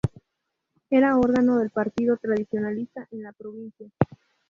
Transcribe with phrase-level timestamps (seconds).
[0.89, 3.87] Era órgano del partido tradicionalista en la provincia.